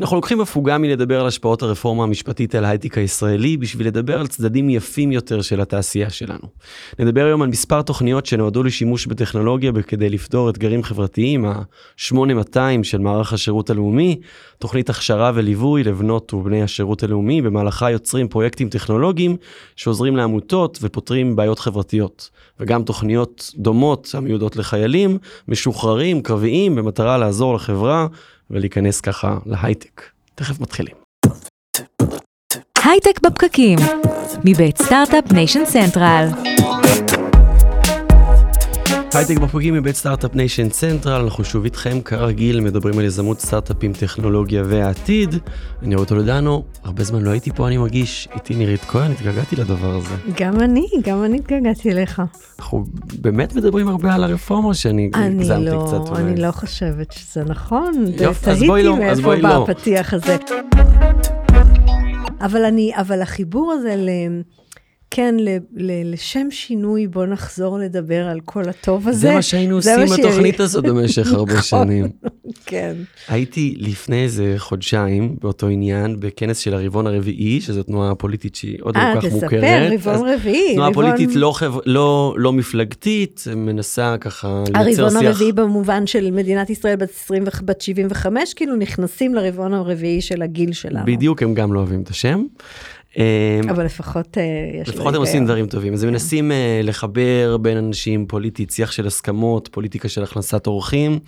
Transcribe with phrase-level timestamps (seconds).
[0.00, 4.70] אנחנו לוקחים הפוגה מלדבר על השפעות הרפורמה המשפטית על ההייטק הישראלי בשביל לדבר על צדדים
[4.70, 6.48] יפים יותר של התעשייה שלנו.
[6.98, 13.32] נדבר היום על מספר תוכניות שנועדו לשימוש בטכנולוגיה כדי לפתור אתגרים חברתיים, ה-8200 של מערך
[13.32, 14.20] השירות הלאומי,
[14.58, 19.36] תוכנית הכשרה וליווי לבנות ובני השירות הלאומי, במהלכה יוצרים פרויקטים טכנולוגיים
[19.76, 22.30] שעוזרים לעמותות ופותרים בעיות חברתיות,
[22.60, 25.18] וגם תוכניות דומות המיועדות לחיילים,
[25.48, 28.06] משוחררים, קרביים, במטרה לעזור לחברה
[28.50, 30.02] ולהיכנס ככה להייטק.
[30.34, 30.94] תכף מתחילים.
[32.84, 33.78] הייטק בפקקים,
[34.44, 36.28] מבית Start-Up Nation Central.
[39.18, 44.62] הייטק בפקקים מבית Start-Up Nation Central, אנחנו שוב איתכם כרגיל מדברים על יזמות סטארט-אפים, טכנולוגיה
[44.66, 45.34] והעתיד.
[45.82, 49.94] אני רועי טולדנו, הרבה זמן לא הייתי פה, אני מרגיש, איתי נירית כהן, התגעגעתי לדבר
[49.96, 50.14] הזה.
[50.40, 52.22] גם אני, גם אני התגעגעתי אליך.
[52.58, 52.84] אנחנו
[53.20, 56.16] באמת מדברים הרבה על הרפורמה שאני הגזמתי לא, קצת.
[56.16, 59.58] אני לא חושבת שזה נכון, יופי, אז בואי לא, אז בואי תהיתי לא.
[59.58, 60.36] מאיפה בא הפתיח הזה.
[62.40, 64.08] אבל אני, אבל החיבור הזה ל...
[65.10, 65.34] כן,
[65.76, 69.18] לשם שינוי, בוא נחזור לדבר על כל הטוב הזה.
[69.18, 71.62] זה מה שהיינו עושים בתוכנית הזאת במשך הרבה נכון.
[71.62, 72.08] שנים.
[72.66, 72.94] כן.
[73.28, 78.96] הייתי לפני איזה חודשיים באותו עניין בכנס של הרבעון הרביעי, שזו תנועה פוליטית שהיא עוד
[78.96, 79.50] אה, לא כל כך מוכרת.
[79.50, 80.74] תספר, רבעון רביעי.
[80.74, 81.54] תנועה פוליטית לא.
[81.86, 85.30] לא, לא מפלגתית, מנסה ככה לייצר הרבעון שיח.
[85.30, 90.42] הרביעי במובן של מדינת ישראל בת 20 ו- בת 75, כאילו נכנסים לרבעון הרביעי של
[90.42, 91.06] הגיל שלנו.
[91.06, 92.44] בדיוק, הם גם לא אוהבים את השם.
[93.18, 94.42] אה, אבל לפחות אה,
[94.82, 95.46] יש לפחות הם עושים היגיון.
[95.46, 95.92] דברים טובים.
[95.92, 101.18] אז הם מנסים אה, לחבר בין אנשים פוליטית, שיח של הסכמות, פוליטיקה של הכנסת אורחים.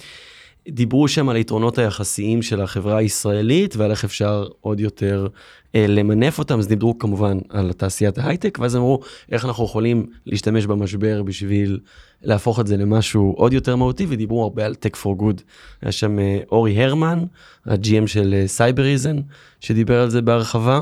[0.69, 5.27] דיברו שם על היתרונות היחסיים של החברה הישראלית ועל איך אפשר עוד יותר
[5.75, 9.01] אה, למנף אותם, אז דיברו כמובן על תעשיית ההייטק, ואז אמרו
[9.33, 11.81] איך אנחנו יכולים להשתמש במשבר בשביל
[12.23, 15.43] להפוך את זה למשהו עוד יותר מהותי, ודיברו הרבה על Tech for Good.
[15.83, 17.25] היה שם אה, אורי הרמן,
[17.67, 19.17] ה-GM של Cybereason,
[19.61, 20.81] שדיבר על זה בהרחבה,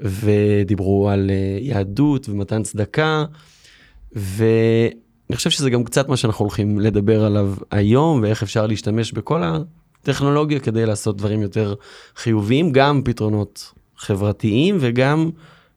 [0.00, 3.24] ודיברו על אה, יהדות ומתן צדקה,
[4.12, 9.42] ואני חושב שזה גם קצת מה שאנחנו הולכים לדבר עליו היום, ואיך אפשר להשתמש בכל
[10.02, 11.74] הטכנולוגיה כדי לעשות דברים יותר
[12.16, 15.30] חיוביים, גם פתרונות חברתיים וגם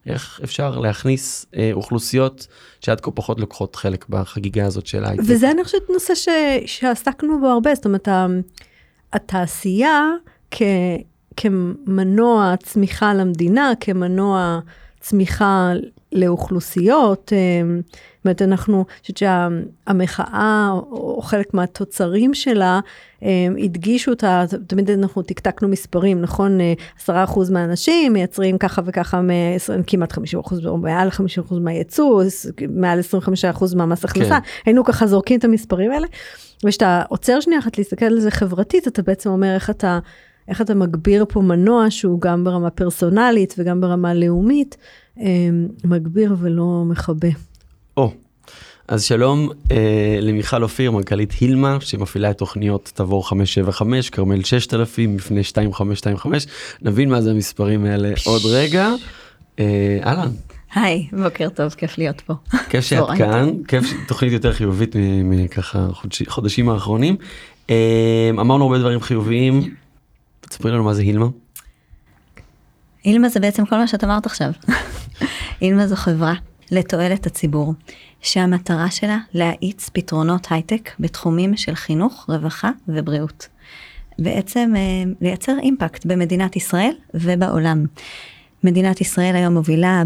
[0.06, 2.46] איך אפשר להכניס אה, אוכלוסיות
[2.80, 5.22] שעד כה פחות לוקחות חלק בחגיגה הזאת של הייטק.
[5.26, 6.28] וזה אני חושבת נושא ש...
[6.66, 8.08] שעסקנו בו הרבה, זאת אומרת,
[9.12, 10.10] התעשייה
[10.50, 10.62] כ...
[11.36, 14.60] כמנוע צמיחה למדינה, כמנוע
[15.00, 15.72] צמיחה
[16.12, 17.32] לאוכלוסיות.
[17.32, 17.62] אה,
[18.16, 22.80] זאת אומרת, אנחנו, אני חושבת שהמחאה, או חלק מהתוצרים שלה,
[23.22, 23.28] אה,
[23.64, 26.60] הדגישו אותה, תמיד אנחנו טקטקנו מספרים, נכון?
[26.60, 26.72] אה,
[27.06, 32.22] 10% מהאנשים מייצרים ככה וככה, מ- כמעט 50% או מעל 50% מהייצוא,
[32.68, 34.28] מעל 25% מהמס הכנסה.
[34.40, 34.46] כן.
[34.66, 36.06] היינו ככה זורקים את המספרים האלה,
[36.64, 39.98] וכשאתה עוצר שנייה אחת להסתכל על זה חברתית, אתה בעצם אומר איך אתה,
[40.50, 44.76] איך אתה מגביר פה מנוע שהוא גם ברמה פרסונלית וגם ברמה לאומית,
[45.20, 45.24] אה,
[45.84, 47.28] מגביר ולא מכבה.
[47.96, 48.12] או,
[48.88, 55.38] אז שלום אה, למיכל אופיר, מנכ"לית הילמה, שמפעילה את תוכניות תבור 575, כרמל 6000, מפנה
[55.38, 56.46] 2525,
[56.82, 58.90] נבין מה זה המספרים האלה עוד רגע.
[59.58, 60.28] אה, אהלן,
[60.74, 62.34] היי, בוקר טוב, כיף להיות פה.
[62.70, 67.16] כיף שאת כאן, כיף, ש- תוכנית יותר חיובית מככה חודשי- חודשים האחרונים.
[67.70, 67.76] אה,
[68.30, 69.74] אמרנו הרבה דברים חיוביים,
[70.50, 71.26] תספרי לנו מה זה הילמה.
[73.04, 74.50] אילמה זה בעצם כל מה שאת אמרת עכשיו.
[75.62, 76.34] הילמה זו חברה
[76.70, 77.74] לתועלת הציבור,
[78.20, 83.48] שהמטרה שלה להאיץ פתרונות הייטק בתחומים של חינוך, רווחה ובריאות.
[84.18, 87.84] בעצם אה, לייצר אימפקט במדינת ישראל ובעולם.
[88.64, 90.02] מדינת ישראל היום מובילה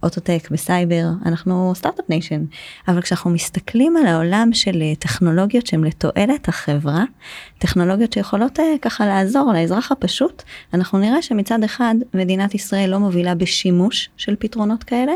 [0.00, 2.44] באוטוטק, בסייבר, אנחנו Start-Up Nation,
[2.88, 7.04] אבל כשאנחנו מסתכלים על העולם של אה, טכנולוגיות שהן לתועלת החברה,
[7.58, 10.42] טכנולוגיות שיכולות אה, ככה לעזור לאזרח הפשוט,
[10.74, 15.12] אנחנו נראה שמצד אחד מדינת ישראל לא מובילה בשימוש של פתרונות כאלה,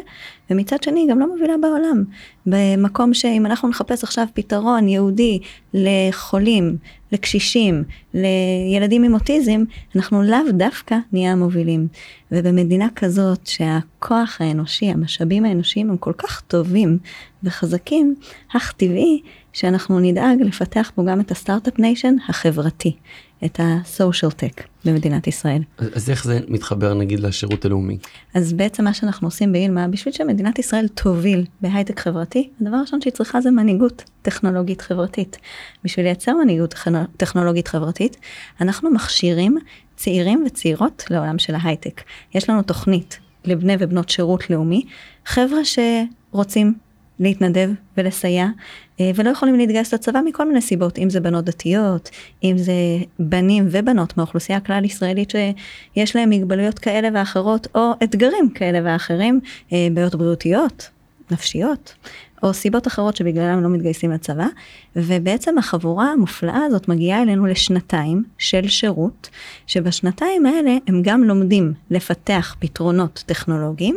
[0.51, 2.05] ומצד שני גם לא מובילה בעולם.
[2.47, 5.39] במקום שאם אנחנו נחפש עכשיו פתרון ייעודי
[5.75, 6.77] לחולים,
[7.13, 7.85] לקשישים,
[8.15, 9.65] לילדים עם אוטיזם,
[9.97, 11.89] אנחנו לאו דווקא נהיה המובילים.
[12.33, 16.99] ובמדינה כזאת שהכוח האנושי, המשאבים האנושיים הם כל כך טובים
[17.43, 18.15] וחזקים,
[18.57, 19.21] אך טבעי
[19.53, 22.97] שאנחנו נדאג לפתח פה גם את ה Start-Up Nation החברתי,
[23.45, 25.63] את ה-social tech במדינת ישראל.
[25.79, 27.99] אז, אז איך זה מתחבר נגיד לשירות הלאומי?
[28.35, 33.13] אז בעצם מה שאנחנו עושים באילמה, בשביל שמדינת ישראל תוביל בהייטק חברתי, הדבר הראשון שהיא
[33.13, 35.37] צריכה זה מנהיגות טכנולוגית חברתית.
[35.85, 38.17] בשביל לייצר מנהיגות טכנו- טכנולוגית חברתית,
[38.61, 39.59] אנחנו מכשירים
[39.97, 42.03] צעירים וצעירות לעולם של ההייטק.
[42.35, 44.83] יש לנו תוכנית לבני ובנות שירות לאומי,
[45.27, 46.75] חבר'ה שרוצים
[47.21, 48.47] להתנדב ולסייע,
[49.01, 52.11] אה, ולא יכולים להתגייס לצבא מכל מיני סיבות, אם זה בנות דתיות,
[52.45, 52.73] אם זה
[53.19, 59.41] בנים ובנות מהאוכלוסייה הכלל ישראלית שיש להם מגבלויות כאלה ואחרות, או אתגרים כאלה ואחרים,
[59.73, 60.91] אה, בעיות בריאותיות,
[61.31, 61.95] נפשיות.
[62.43, 64.47] או סיבות אחרות שבגללם לא מתגייסים לצבא,
[64.97, 69.29] ובעצם החבורה המופלאה הזאת מגיעה אלינו לשנתיים של שירות,
[69.67, 73.97] שבשנתיים האלה הם גם לומדים לפתח פתרונות טכנולוגיים,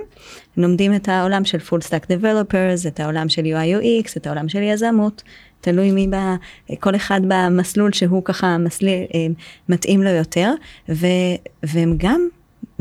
[0.57, 4.61] לומדים את העולם של full stack developers, את העולם של UI UX, את העולם של
[4.61, 5.23] יזמות,
[5.61, 6.15] תלוי מי ב...
[6.79, 9.27] כל אחד במסלול שהוא ככה מסליל, אה,
[9.69, 10.53] מתאים לו יותר,
[10.89, 11.07] ו,
[11.63, 12.27] והם גם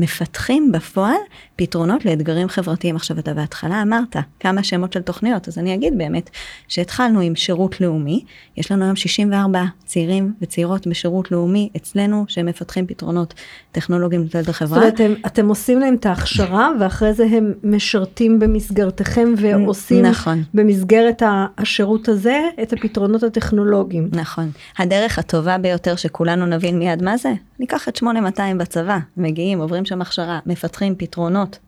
[0.03, 1.15] מפתחים בפועל
[1.55, 2.95] פתרונות לאתגרים חברתיים.
[2.95, 6.29] עכשיו, אתה בהתחלה אמרת כמה שמות של תוכניות, אז אני אגיד באמת
[6.67, 8.23] שהתחלנו עם שירות לאומי,
[8.57, 13.33] יש לנו היום 64 צעירים וצעירות בשירות לאומי אצלנו, שהם מפתחים פתרונות
[13.71, 14.79] טכנולוגיים לתועלת החברה.
[14.79, 20.43] זאת אומרת, אתם, אתם עושים להם את ההכשרה, ואחרי זה הם משרתים במסגרתכם ועושים נכון.
[20.53, 21.21] במסגרת
[21.57, 24.09] השירות הזה את הפתרונות הטכנולוגיים.
[24.11, 24.51] נכון.
[24.77, 29.92] הדרך הטובה ביותר שכולנו נבין מיד מה זה, ניקח את 8200 בצבא, מגיעים, עוברים שם
[30.01, 31.59] הכשרה, מפתחים פתרונות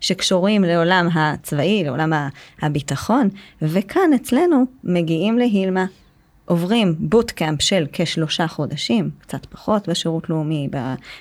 [0.00, 2.12] שקשורים לעולם הצבאי, לעולם
[2.62, 3.28] הביטחון,
[3.62, 5.86] וכאן אצלנו מגיעים להילמה,
[6.44, 10.68] עוברים בוטקאמפ של כשלושה חודשים, קצת פחות בשירות לאומי,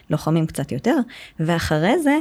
[0.10, 0.96] בלוחמים קצת יותר,
[1.40, 2.18] ואחרי זה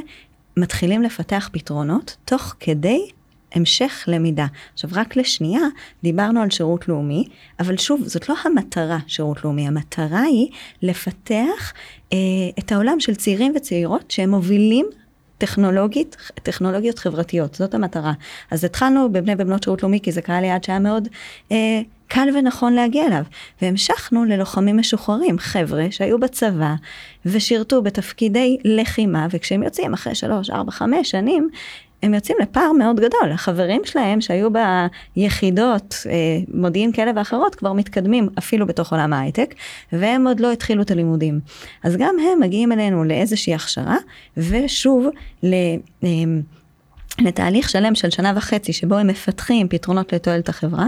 [0.57, 3.09] מתחילים לפתח פתרונות תוך כדי
[3.53, 4.45] המשך למידה.
[4.73, 5.61] עכשיו, רק לשנייה
[6.03, 7.27] דיברנו על שירות לאומי,
[7.59, 10.47] אבל שוב, זאת לא המטרה שירות לאומי, המטרה היא
[10.81, 11.73] לפתח
[12.13, 12.17] אה,
[12.59, 14.85] את העולם של צעירים וצעירות שהם מובילים
[15.37, 18.13] טכנולוגית, טכנולוגיות חברתיות, זאת המטרה.
[18.51, 21.07] אז התחלנו בבני ובנות שירות לאומי, כי זה קהל יעד שהיה מאוד
[21.51, 23.23] אה, קל ונכון להגיע אליו.
[23.61, 26.73] והמשכנו ללוחמים משוחררים, חבר'ה שהיו בצבא
[27.25, 31.49] ושירתו בתפקידי לחימה, וכשהם יוצאים אחרי שלוש, ארבע, חמש שנים,
[32.03, 33.31] הם יוצאים לפער מאוד גדול.
[33.33, 34.49] החברים שלהם שהיו
[35.15, 36.11] ביחידות אה,
[36.53, 39.55] מודיעין כאלה ואחרות כבר מתקדמים אפילו בתוך עולם ההייטק,
[39.91, 41.39] והם עוד לא התחילו את הלימודים.
[41.83, 43.97] אז גם הם מגיעים אלינו לאיזושהי הכשרה,
[44.37, 45.07] ושוב,
[45.43, 45.53] ל...
[46.03, 46.09] אה,
[47.19, 50.87] לתהליך שלם של שנה וחצי שבו הם מפתחים פתרונות לתועלת החברה,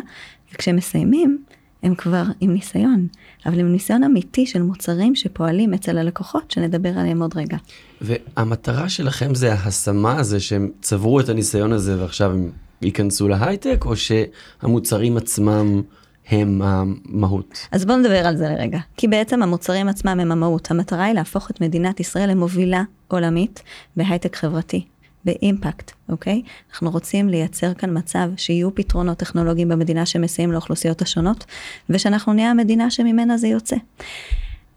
[0.54, 1.38] וכשהם מסיימים,
[1.86, 3.08] הם כבר עם ניסיון,
[3.46, 7.58] אבל עם ניסיון אמיתי של מוצרים שפועלים אצל הלקוחות, שנדבר עליהם עוד רגע.
[8.02, 12.52] והמטרה שלכם זה ההשמה הזה שהם צברו את הניסיון הזה ועכשיו הם
[12.82, 15.82] ייכנסו להייטק, או שהמוצרים עצמם
[16.30, 17.68] הם המהות?
[17.72, 18.80] אז בואו נדבר על זה לרגע.
[18.98, 20.72] כי בעצם המוצרים עצמם הם המהות.
[20.72, 23.64] המטרה היא להפוך את מדינת ישראל למובילה עולמית
[23.98, 24.86] בהייטק חברתי.
[25.26, 26.42] באימפקט, אוקיי?
[26.72, 31.46] אנחנו רוצים לייצר כאן מצב שיהיו פתרונות טכנולוגיים במדינה שמסייעים לאוכלוסיות השונות,
[31.90, 33.76] ושאנחנו נהיה המדינה שממנה זה יוצא.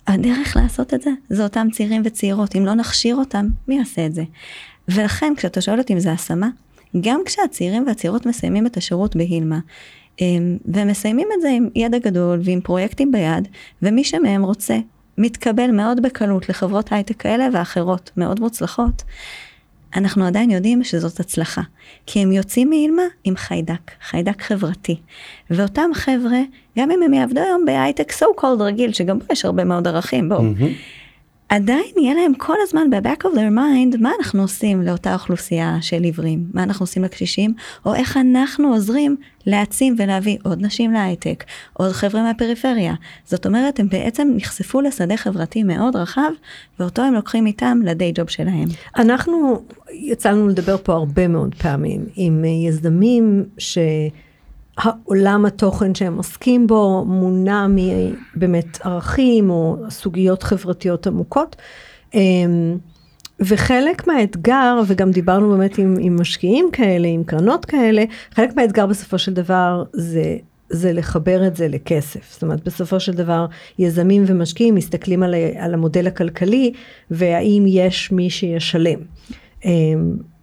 [0.06, 2.56] הדרך לעשות את זה, זה אותם צעירים וצעירות.
[2.56, 4.22] אם לא נכשיר אותם, מי יעשה את זה?
[4.88, 6.48] ולכן, כשאתה שואל אותי אם זה השמה,
[7.00, 9.58] גם כשהצעירים והצעירות מסיימים את השירות בהילמה,
[10.64, 13.48] והם מסיימים את זה עם ידע גדול ועם פרויקטים ביד,
[13.82, 14.78] ומי שמהם רוצה,
[15.18, 19.02] מתקבל מאוד בקלות לחברות הייטק כאלה ואחרות, מאוד מוצלחות,
[19.96, 21.62] אנחנו עדיין יודעים שזאת הצלחה,
[22.06, 24.96] כי הם יוצאים מאילמה עם חיידק, חיידק חברתי.
[25.50, 26.40] ואותם חבר'ה,
[26.79, 30.29] גם אם הם יעבדו היום בהייטק so called רגיל, שגם בו יש הרבה מאוד ערכים,
[30.29, 30.40] בואו.
[30.40, 31.07] Mm-hmm.
[31.48, 36.02] עדיין יהיה להם כל הזמן ב-back of their mind מה אנחנו עושים לאותה אוכלוסייה של
[36.02, 37.54] עיוורים, מה אנחנו עושים לקשישים,
[37.86, 39.16] או איך אנחנו עוזרים
[39.46, 42.94] להעצים ולהביא עוד נשים להייטק, עוד חבר'ה מהפריפריה.
[43.24, 46.30] זאת אומרת, הם בעצם נחשפו לשדה חברתי מאוד רחב,
[46.80, 48.68] ואותו הם לוקחים איתם לדיי ג'וב שלהם.
[48.96, 49.62] אנחנו
[49.93, 53.78] יצאנו לדבר פה הרבה מאוד פעמים עם יזמים ש...
[54.79, 61.56] העולם התוכן שהם עוסקים בו מונע מבאמת ערכים או סוגיות חברתיות עמוקות.
[62.15, 62.79] אמ,
[63.41, 68.05] וחלק מהאתגר, וגם דיברנו באמת עם, עם משקיעים כאלה, עם קרנות כאלה,
[68.35, 70.37] חלק מהאתגר בסופו של דבר זה,
[70.70, 72.32] זה לחבר את זה לכסף.
[72.32, 73.47] זאת אומרת, בסופו של דבר
[73.79, 76.73] יזמים ומשקיעים מסתכלים על, על המודל הכלכלי,
[77.11, 78.99] והאם יש מי שישלם.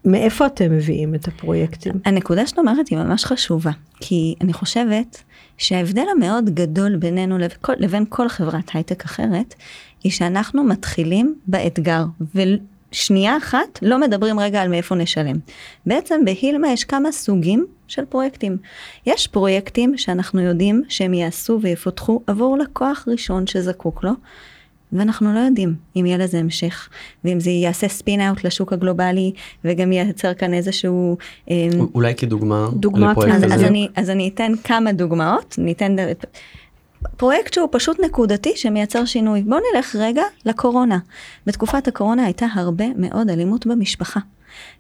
[0.05, 1.93] מאיפה אתם מביאים את הפרויקטים?
[2.05, 5.24] הנקודה שאת אומרת היא ממש חשובה, כי אני חושבת
[5.57, 9.55] שההבדל המאוד גדול בינינו לכל, לבין כל חברת הייטק אחרת,
[10.03, 12.03] היא שאנחנו מתחילים באתגר,
[12.91, 15.35] ושנייה אחת לא מדברים רגע על מאיפה נשלם.
[15.85, 18.57] בעצם בהילמה יש כמה סוגים של פרויקטים.
[19.05, 24.12] יש פרויקטים שאנחנו יודעים שהם יעשו ויפותחו עבור לקוח ראשון שזקוק לו.
[24.95, 26.89] ואנחנו לא יודעים אם יהיה לזה המשך,
[27.23, 29.31] ואם זה יעשה ספין אאוט לשוק הגלובלי,
[29.65, 31.17] וגם ייצר כאן איזשהו...
[31.49, 33.53] אמ, אולי כדוגמה דוגמה לפרויקט אז, הזה.
[33.55, 35.95] אז, אני, אז אני אתן כמה דוגמאות, ניתן
[37.17, 39.43] פרויקט שהוא פשוט נקודתי שמייצר שינוי.
[39.43, 40.99] בואו נלך רגע לקורונה.
[41.45, 44.19] בתקופת הקורונה הייתה הרבה מאוד אלימות במשפחה.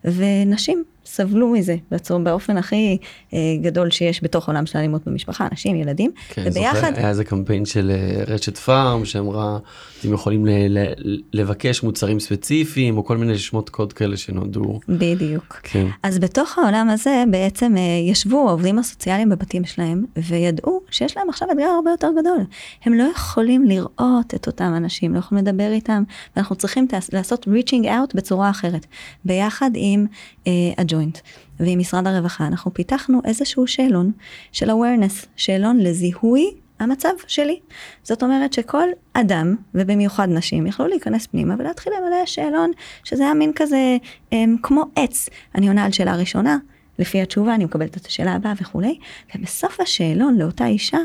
[0.05, 2.97] ונשים סבלו מזה בצור, באופן הכי
[3.33, 7.23] אה, גדול שיש בתוך עולם של אלימות במשפחה, אנשים, ילדים, כן, וביחד, זוכר, היה איזה
[7.23, 9.57] קמפיין של אה, רשת פארם שאמרה,
[9.99, 14.79] אתם יכולים ל- ל- לבקש מוצרים ספציפיים, או כל מיני שמות קוד כאלה שנועדו.
[14.89, 15.59] בדיוק.
[15.63, 15.87] כן.
[16.03, 17.81] אז בתוך העולם הזה בעצם אה,
[18.11, 22.37] ישבו העובדים הסוציאליים בבתים שלהם וידעו שיש להם עכשיו אתגר הרבה יותר גדול.
[22.85, 26.03] הם לא יכולים לראות את אותם אנשים, לא יכולים לדבר איתם,
[26.35, 28.85] ואנחנו צריכים לעשות reaching out בצורה אחרת.
[29.25, 30.05] ביחד עם
[30.47, 30.51] אה,
[30.95, 31.19] הג'וינט
[31.59, 34.11] ועם משרד הרווחה אנחנו פיתחנו איזשהו שאלון
[34.51, 37.59] של awareness, שאלון לזיהוי המצב שלי.
[38.03, 42.71] זאת אומרת שכל אדם, ובמיוחד נשים, יכלו להיכנס פנימה ולהתחיל למלא שאלון,
[43.03, 43.97] שזה היה מין כזה
[44.31, 45.29] הם, כמו עץ.
[45.55, 46.57] אני עונה על שאלה ראשונה,
[46.99, 48.97] לפי התשובה אני מקבלת את השאלה הבאה וכולי,
[49.35, 50.99] ובסוף השאלון לאותה אישה,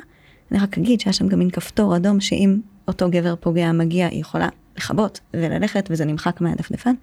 [0.53, 4.21] אני רק אגיד שהיה שם גם מין כפתור אדום שאם אותו גבר פוגע מגיע, היא
[4.21, 6.95] יכולה לכבות וללכת וזה נמחק מהדפדפן,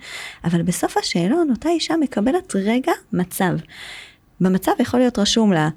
[0.43, 3.53] אבל בסוף השאלון אותה אישה מקבלת רגע מצב.
[4.41, 5.69] במצב יכול להיות רשום לה,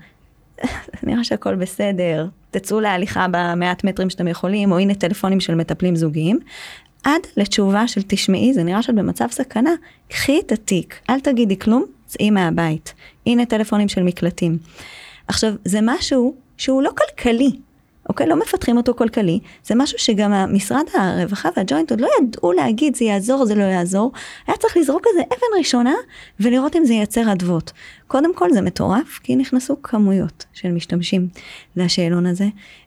[1.03, 6.39] נראה שהכל בסדר, תצאו להליכה במעט מטרים שאתם יכולים, או הנה טלפונים של מטפלים זוגיים,
[7.05, 9.71] עד לתשובה של תשמעי, זה נראה שאת במצב סכנה,
[10.09, 12.95] קחי את התיק, אל תגידי כלום, צאי מהבית.
[13.27, 14.59] הנה טלפונים של מקלטים.
[15.29, 17.51] עכשיו, זה משהו שהוא לא כלכלי,
[18.09, 18.27] אוקיי?
[18.27, 23.05] לא מפתחים אותו כלכלי, זה משהו שגם המשרד הרווחה והג'וינט עוד לא ידעו להגיד זה
[23.05, 24.13] יעזור, זה לא יעזור,
[24.47, 25.95] היה צריך לזרוק איזה אבן ראשונה
[26.41, 27.73] ולראות אם זה ייצר אדוות.
[28.07, 31.29] קודם כל זה מטורף, כי נכנסו כמויות של משתמשים
[31.77, 32.47] לשאלון הזה.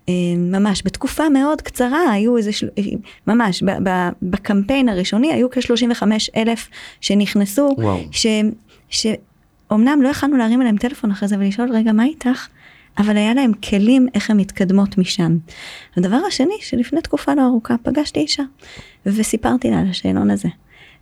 [0.10, 2.70] אה, ממש בתקופה מאוד קצרה היו איזה, של...
[2.78, 2.84] אה,
[3.28, 6.04] ממש ב- ב- בקמפיין הראשוני היו כ-35
[6.36, 6.70] אלף
[7.02, 8.00] שנכנסו, וואו.
[8.12, 8.28] ש...
[8.90, 12.48] שאומנם לא יכלנו להרים אליהם טלפון אחרי זה ולשאול רגע מה איתך?
[12.98, 15.38] אבל היה להם כלים איך הן מתקדמות משם.
[15.98, 18.44] הדבר השני, שלפני תקופה לא ארוכה פגשתי אישה,
[19.06, 20.50] וסיפרתי לה על השאלון הזה.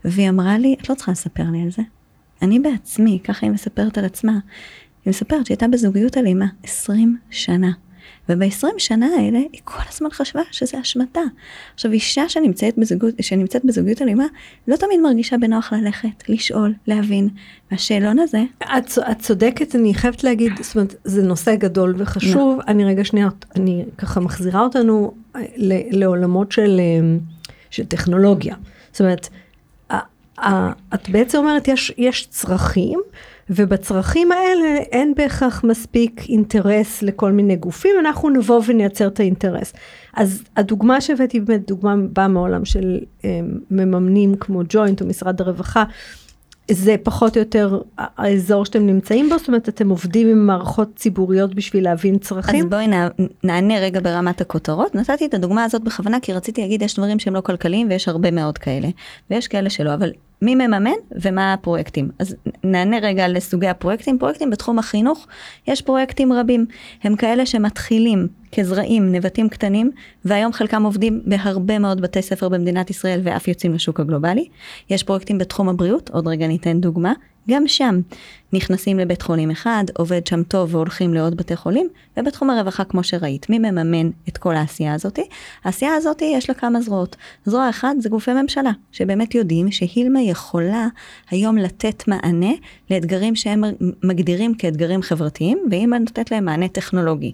[0.05, 1.81] והיא אמרה לי, את לא צריכה לספר לי על זה.
[2.41, 4.39] אני בעצמי, ככה היא מספרת על עצמה,
[5.05, 7.71] היא מספרת שהיא הייתה בזוגיות אלימה 20 שנה.
[8.29, 11.21] וב-20 שנה האלה היא כל הזמן חשבה שזה אשמתה.
[11.73, 14.25] עכשיו אישה שנמצאת בזוגיות, שנמצאת בזוגיות אלימה
[14.67, 17.29] לא תמיד מרגישה בנוח ללכת, לשאול, להבין.
[17.71, 22.59] והשאלון הזה, את, את צודקת, אני חייבת להגיד, זאת אומרת, זה נושא גדול וחשוב.
[22.67, 27.17] אני רגע שנייה, אני ככה מחזירה אותנו אה, ל- לעולמות של, אה,
[27.69, 28.55] של טכנולוגיה.
[28.91, 29.29] זאת אומרת,
[30.93, 32.99] את בעצם אומרת, יש, יש צרכים,
[33.51, 39.73] ובצרכים האלה אין בהכרח מספיק אינטרס לכל מיני גופים, אנחנו נבוא ונייצר את האינטרס.
[40.13, 43.39] אז הדוגמה שהבאתי באמת דוגמה באה מעולם של אה,
[43.71, 45.83] מממנים כמו ג'וינט או משרד הרווחה.
[46.71, 49.37] זה פחות או יותר האזור שאתם נמצאים בו?
[49.37, 52.63] זאת אומרת, אתם עובדים עם מערכות ציבוריות בשביל להבין צרכים?
[52.63, 53.07] אז בואי נע,
[53.43, 54.95] נענה רגע ברמת הכותרות.
[54.95, 58.31] נתתי את הדוגמה הזאת בכוונה כי רציתי להגיד יש דברים שהם לא כלכליים ויש הרבה
[58.31, 58.87] מאוד כאלה.
[59.29, 62.09] ויש כאלה שלא, אבל מי מממן ומה הפרויקטים.
[62.19, 64.19] אז נענה רגע לסוגי הפרויקטים.
[64.19, 65.27] פרויקטים בתחום החינוך,
[65.67, 66.65] יש פרויקטים רבים.
[67.03, 69.91] הם כאלה שמתחילים כזרעים, נבטים קטנים,
[70.25, 74.47] והיום חלקם עובדים בהרבה מאוד בתי ספר במדינת ישראל ואף יוצאים לשוק הגלובלי.
[74.89, 77.13] יש פרויקטים בתחום הבריאות, עוד רגע ניתן דוגמה.
[77.49, 77.99] גם שם
[78.53, 83.49] נכנסים לבית חולים אחד, עובד שם טוב והולכים לעוד בתי חולים, ובתחום הרווחה כמו שראית,
[83.49, 85.27] מי מממן את כל העשייה הזאתי?
[85.63, 87.15] העשייה הזאתי יש לה כמה זרועות.
[87.45, 90.87] זרוע אחת זה גופי ממשלה, שבאמת יודעים שהילמה יכולה
[91.29, 92.51] היום לתת מענה
[92.91, 93.63] לאתגרים שהם
[94.03, 97.31] מגדירים כאתגרים חברתיים, והיא נותנת להם מענה טכנולוגי.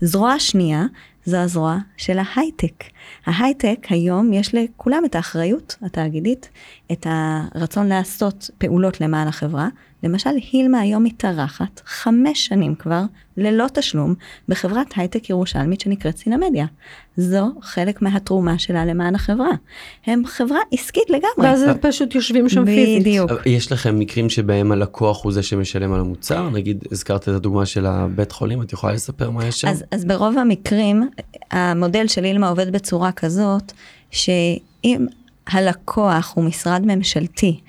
[0.00, 0.86] זרוע שנייה
[1.26, 2.84] זו הזרוע של ההייטק.
[3.26, 6.48] ההייטק היום יש לכולם את האחריות התאגידית,
[6.92, 9.68] את הרצון לעשות פעולות למען החברה.
[10.02, 13.02] למשל, הילמה היום מתארחת חמש שנים כבר,
[13.36, 14.14] ללא תשלום,
[14.48, 16.66] בחברת הייטק ירושלמית שנקראת סינמדיה.
[17.16, 19.50] זו חלק מהתרומה שלה למען החברה.
[20.06, 21.48] הם חברה עסקית לגמרי.
[21.48, 23.00] ואז הם פשוט יושבים שם פיזית.
[23.00, 23.30] בדיוק.
[23.46, 26.50] יש לכם מקרים שבהם הלקוח הוא זה שמשלם על המוצר?
[26.50, 29.68] נגיד, הזכרת את הדוגמה של הבית חולים, את יכולה לספר מה יש שם?
[29.68, 31.08] אז, אז ברוב המקרים,
[31.50, 33.72] המודל של אילמה עובד בצורה כזאת,
[34.10, 35.06] שאם
[35.46, 37.60] הלקוח הוא משרד ממשלתי,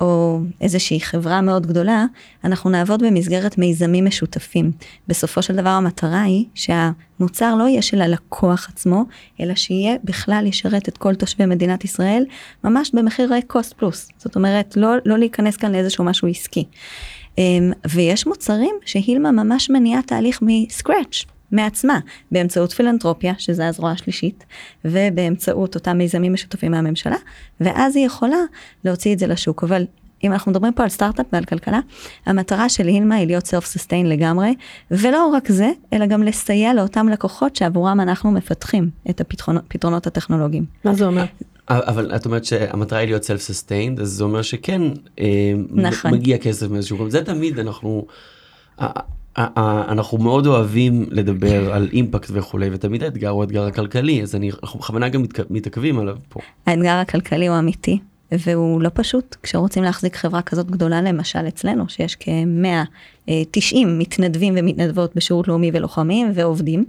[0.00, 2.04] או איזושהי חברה מאוד גדולה,
[2.44, 4.72] אנחנו נעבוד במסגרת מיזמים משותפים.
[5.08, 9.04] בסופו של דבר המטרה היא שהמוצר לא יהיה של הלקוח עצמו,
[9.40, 12.24] אלא שיהיה בכלל ישרת את כל תושבי מדינת ישראל,
[12.64, 14.08] ממש במחירי cost פלוס.
[14.18, 16.64] זאת אומרת, לא, לא להיכנס כאן לאיזשהו משהו עסקי.
[17.38, 21.24] אמ, ויש מוצרים שהילמה ממש מניעה תהליך מסקרץ'.
[21.52, 21.98] מעצמה,
[22.32, 24.44] באמצעות פילנטרופיה, שזה הזרוע השלישית,
[24.84, 27.16] ובאמצעות אותם מיזמים משותפים מהממשלה,
[27.60, 28.38] ואז היא יכולה
[28.84, 29.64] להוציא את זה לשוק.
[29.64, 29.84] אבל
[30.24, 31.80] אם אנחנו מדברים פה על סטארט-אפ ועל כלכלה,
[32.26, 34.54] המטרה של הילמה היא להיות סלף סוסטיין לגמרי,
[34.90, 40.64] ולא רק זה, אלא גם לסייע לאותם לקוחות שעבורם אנחנו מפתחים את הפתרונות, הטכנולוגיים.
[40.84, 41.24] מה זה אומר?
[41.68, 44.82] אבל את אומרת שהמטרה היא להיות self sustained אז זה אומר שכן
[45.20, 46.10] אה, נכון.
[46.10, 48.06] מגיע כסף מאיזשהו מקום זה תמיד אנחנו
[49.36, 54.78] אנחנו מאוד אוהבים לדבר על אימפקט וכולי ותמיד האתגר הוא האתגר הכלכלי אז אני אנחנו
[54.80, 56.40] בכוונה גם מתעכבים עליו פה.
[56.66, 57.98] האתגר הכלכלי הוא אמיתי,
[58.32, 65.48] והוא לא פשוט כשרוצים להחזיק חברה כזאת גדולה, למשל אצלנו, שיש כ-190 מתנדבים ומתנדבות בשירות
[65.48, 66.84] לאומי ולוחמים ועובדים.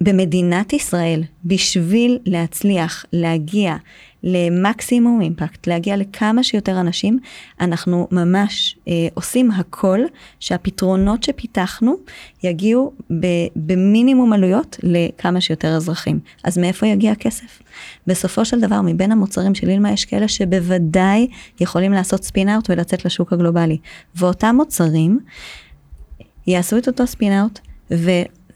[0.00, 3.76] במדינת ישראל, בשביל להצליח להגיע
[4.22, 7.18] למקסימום אימפקט, להגיע לכמה שיותר אנשים,
[7.60, 10.00] אנחנו ממש אה, עושים הכל
[10.40, 11.94] שהפתרונות שפיתחנו
[12.42, 16.20] יגיעו ב, במינימום עלויות לכמה שיותר אזרחים.
[16.44, 17.62] אז מאיפה יגיע הכסף?
[18.06, 21.26] בסופו של דבר, מבין המוצרים של אילמה יש כאלה שבוודאי
[21.60, 23.78] יכולים לעשות ספין-אאוט ולצאת לשוק הגלובלי.
[24.14, 25.20] ואותם מוצרים
[26.46, 27.06] יעשו את אותו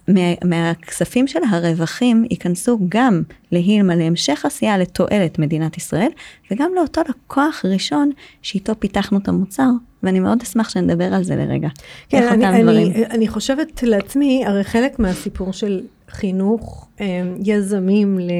[0.09, 6.11] ומהכספים של הרווחים ייכנסו גם להילמה להמשך עשייה לתועלת מדינת ישראל,
[6.51, 8.11] וגם לאותו לקוח ראשון
[8.43, 9.69] שאיתו פיתחנו את המוצר,
[10.03, 11.69] ואני מאוד אשמח שנדבר על זה לרגע.
[12.09, 12.93] כן, איך אני, אותם דברים.
[12.93, 15.81] אני, אני חושבת לעצמי, הרי חלק מהסיפור של
[16.11, 17.07] חינוך אה,
[17.45, 18.31] יזמים ל...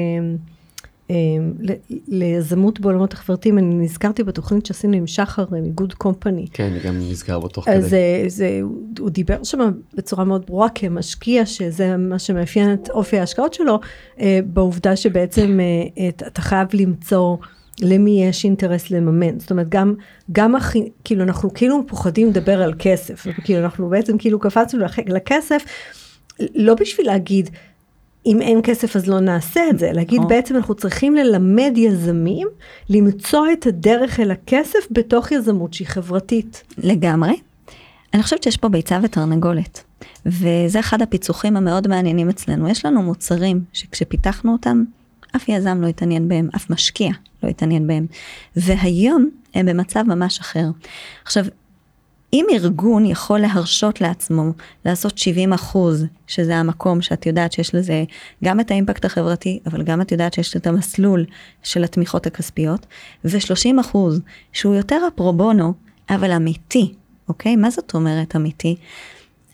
[1.59, 1.71] ל-
[2.07, 6.45] ליזמות בעולמות החברתיים, אני נזכרתי בתוכנית שעשינו עם שחר אה, מגוד קומפני.
[6.53, 7.89] כן אני גם נזכר בו תוך אז כדי.
[7.89, 8.59] זה, זה,
[8.99, 9.59] הוא דיבר שם
[9.93, 13.79] בצורה מאוד ברורה כמשקיע, שזה מה שמאפיין את אופי ההשקעות שלו,
[14.19, 17.37] אה, בעובדה שבעצם אה, את- אתה חייב למצוא
[17.81, 19.39] למי יש אינטרס לממן.
[19.39, 19.93] זאת אומרת, גם,
[20.31, 25.63] גם הכי, כאילו אנחנו כאילו פוחדים לדבר על כסף, כאילו אנחנו בעצם כאילו קפצנו לכסף,
[26.55, 27.49] לא בשביל להגיד,
[28.25, 30.29] אם אין כסף אז לא נעשה את זה, להגיד נכון.
[30.29, 32.47] בעצם אנחנו צריכים ללמד יזמים
[32.89, 36.63] למצוא את הדרך אל הכסף בתוך יזמות שהיא חברתית.
[36.77, 37.33] לגמרי.
[38.13, 39.83] אני חושבת שיש פה ביצה ותרנגולת,
[40.25, 42.69] וזה אחד הפיצוחים המאוד מעניינים אצלנו.
[42.69, 44.83] יש לנו מוצרים שכשפיתחנו אותם,
[45.35, 47.11] אף יזם לא התעניין בהם, אף משקיע
[47.43, 48.05] לא התעניין בהם,
[48.55, 50.65] והיום הם במצב ממש אחר.
[51.23, 51.45] עכשיו,
[52.35, 54.51] אם ארגון יכול להרשות לעצמו
[54.85, 58.03] לעשות 70 אחוז, שזה המקום שאת יודעת שיש לזה
[58.43, 61.25] גם את האימפקט החברתי, אבל גם את יודעת שיש את המסלול
[61.63, 62.85] של התמיכות הכספיות,
[63.25, 64.21] ו-30 אחוז
[64.53, 65.73] שהוא יותר הפרובונו,
[66.09, 66.93] אבל אמיתי,
[67.29, 67.55] אוקיי?
[67.55, 68.75] מה זאת אומרת אמיתי?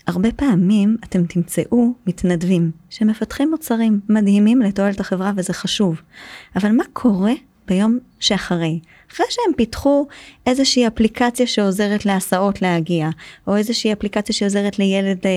[0.07, 6.01] הרבה פעמים אתם תמצאו מתנדבים שמפתחים מוצרים מדהימים לתועלת החברה וזה חשוב.
[6.55, 7.33] אבל מה קורה
[7.71, 8.79] ביום שאחרי?
[9.13, 10.07] אחרי שהם פיתחו
[10.47, 13.09] איזושהי אפליקציה שעוזרת להסעות להגיע,
[13.47, 15.31] או איזושהי אפליקציה שעוזרת לילד אה,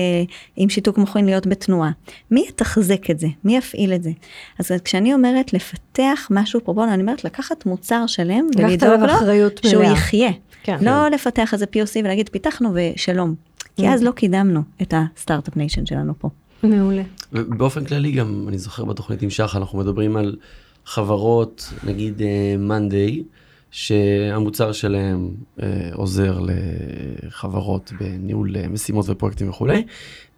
[0.55, 1.91] עם שיתוק מוחין להיות בתנועה.
[2.31, 3.27] מי יתחזק את זה?
[3.43, 4.11] מי יפעיל את זה?
[4.59, 9.83] אז כשאני אומרת לפתח משהו פרובונו, אני אומרת לקחת מוצר שלם ולדאוג לו אחריות שהוא
[9.83, 9.93] מלאה.
[9.93, 10.31] יחיה.
[10.63, 10.77] כן.
[10.81, 13.35] לא לפתח איזה POC ולהגיד פיתחנו ושלום.
[13.77, 16.29] כי אז לא קידמנו את ה Start-Up Nation שלנו פה.
[16.63, 17.03] מעולה.
[17.31, 20.35] באופן כללי גם אני זוכר בתוכנית עם שחר אנחנו מדברים על
[20.85, 22.21] חברות נגיד
[22.59, 23.23] monday
[23.71, 25.29] שהמוצר שלהם
[25.63, 26.39] אה, עוזר
[27.27, 29.83] לחברות בניהול אה, משימות ופרויקטים וכולי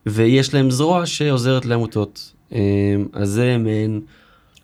[0.06, 2.60] ויש להם זרוע שעוזרת לעמותות אה,
[3.14, 4.02] אז זה מעין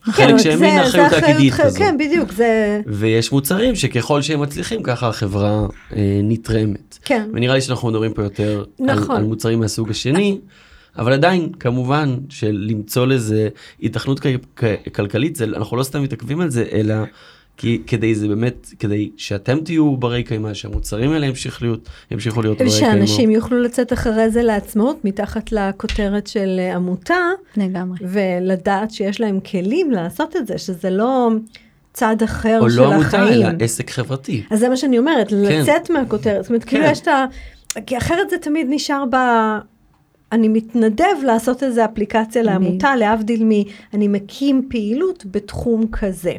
[0.03, 1.79] חלק כן, שהם זה- מין זה אחריות תאגידית כזו.
[1.79, 2.81] כן, בדיוק, זה...
[2.87, 5.65] ויש מוצרים שככל שהם מצליחים ככה החברה
[5.95, 6.97] אה, נתרמת.
[7.05, 7.29] כן.
[7.33, 9.11] ונראה לי שאנחנו מדברים פה יותר נכון.
[9.15, 10.37] על, על מוצרים מהסוג השני,
[10.97, 13.49] אבל עדיין כמובן שלמצוא לזה
[14.55, 16.95] כ- כלכלית זה אנחנו לא סתם מתעכבים על זה אלא
[17.57, 22.57] כי כדי זה באמת כדי שאתם תהיו ברי קיימא שהמוצרים האלה ימשיכו להיות ימשיכו להיות
[22.57, 22.95] ברי קיימא.
[22.95, 27.15] שאנשים יוכלו לצאת אחרי זה לעצמאות מתחת לכותרת של עמותה,
[27.57, 27.97] לגמרי.
[28.01, 31.29] ולדעת שיש להם כלים לעשות את זה, שזה לא
[31.93, 33.45] צד אחר או של לא עמותה החיים.
[33.45, 34.43] אלא עסק חברתי.
[34.49, 36.91] אז זה מה שאני אומרת, לצאת מהכותרת, זאת אומרת, כאילו כן.
[36.91, 37.25] יש את ה...
[37.85, 39.15] כי אחרת זה תמיד נשאר ב...
[40.33, 43.49] אני מתנדב לעשות איזה אפליקציה לעמותה, להבדיל מ...
[43.93, 46.33] אני מקים פעילות בתחום כזה.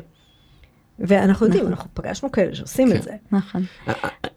[0.99, 2.97] ואנחנו יודעים, אנחנו פגשנו כאלה שעושים כן.
[2.97, 3.11] את זה.
[3.33, 3.63] נכון.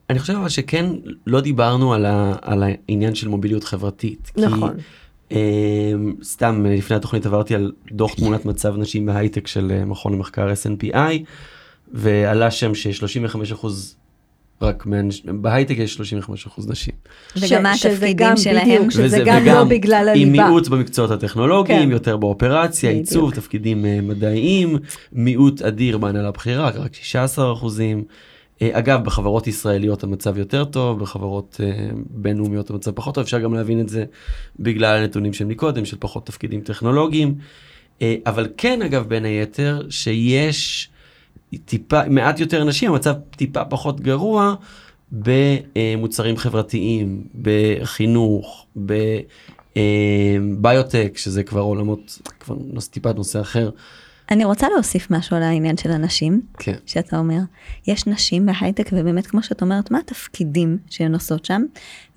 [0.10, 0.86] אני חושב אבל שכן
[1.28, 4.32] לא דיברנו על, ה, על העניין של מוביליות חברתית.
[4.38, 4.74] נכון.
[5.30, 5.93] כי, אה,
[6.24, 10.48] סתם אה, לפני התוכנית עברתי על דוח תמונת מצב נשים בהייטק של אה, מכון המחקר
[10.54, 11.24] SNPI
[11.91, 13.67] ועלה שם ש-35%
[14.62, 15.22] רק מהנש...
[15.26, 16.02] בהייטק יש 35%
[16.67, 16.93] נשים.
[17.36, 18.65] וגם מה התפקידים שלהם.
[18.67, 20.32] בדיוק, שזה גם לא בגלל עם הליבה.
[20.48, 21.91] מיעוט במקצועות הטכנולוגיים, כן.
[21.91, 23.08] יותר באופרציה, בדיוק.
[23.08, 24.78] עיצוב, תפקידים אה, מדעיים,
[25.12, 28.04] מיעוט אדיר בהנהלה בכירה, רק 16 אחוזים.
[28.62, 33.54] אה, אגב, בחברות ישראליות המצב יותר טוב, בחברות אה, בינלאומיות המצב פחות טוב, אפשר גם
[33.54, 34.06] להבין את זה
[34.60, 37.36] בגלל הנתונים של מקודם, של פחות תפקידים טכנולוגיים.
[38.26, 40.89] אבל כן, אגב, בין היתר, שיש
[41.55, 44.55] טיפה, מעט יותר נשים, המצב טיפה פחות גרוע
[45.12, 48.65] במוצרים חברתיים, בחינוך,
[49.75, 52.55] בביוטק, שזה כבר עולמות, כבר
[52.91, 53.69] טיפה נושא אחר,
[54.31, 56.75] אני רוצה להוסיף משהו על העניין של הנשים, כן.
[56.85, 57.39] שאתה אומר.
[57.87, 61.61] יש נשים בהייטק, ובאמת, כמו שאת אומרת, מה התפקידים שהן עושות שם,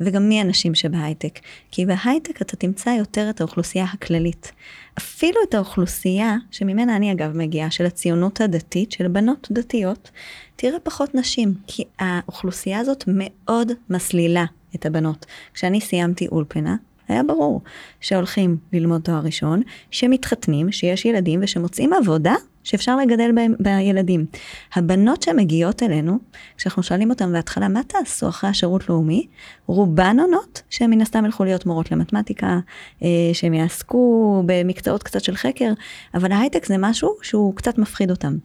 [0.00, 1.38] וגם מי הנשים שבהייטק.
[1.70, 4.52] כי בהייטק אתה תמצא יותר את האוכלוסייה הכללית.
[4.98, 10.10] אפילו את האוכלוסייה, שממנה אני אגב מגיעה, של הציונות הדתית, של בנות דתיות,
[10.56, 14.44] תראה פחות נשים, כי האוכלוסייה הזאת מאוד מסלילה
[14.74, 15.26] את הבנות.
[15.54, 16.76] כשאני סיימתי אולפנה,
[17.10, 17.60] היה ברור
[18.00, 24.26] שהולכים ללמוד תואר ראשון, שמתחתנים, שיש ילדים ושמוצאים עבודה שאפשר לגדל בהם בילדים.
[24.74, 26.18] הבנות שמגיעות אלינו,
[26.56, 29.26] כשאנחנו שואלים אותן בהתחלה, מה תעשו אחרי השירות לאומי?
[29.66, 32.58] רובן עונות שהן מן הסתם ילכו להיות מורות למתמטיקה,
[33.02, 35.72] אה, שהן יעסקו במקצועות קצת של חקר,
[36.14, 38.36] אבל ההייטק זה משהו שהוא קצת מפחיד אותם.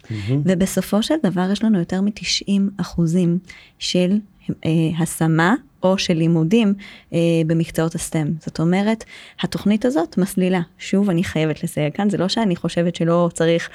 [0.46, 3.40] ובסופו של דבר יש לנו יותר מ-90 אחוזים
[3.80, 4.18] של
[4.66, 6.74] אה, השמה או של לימודים
[7.14, 8.28] אה, במקצועות הסטם.
[8.40, 9.04] זאת אומרת,
[9.42, 10.62] התוכנית הזאת מסלילה.
[10.78, 13.70] שוב, אני חייבת לסייג כאן, זה לא שאני חושבת שלא צריך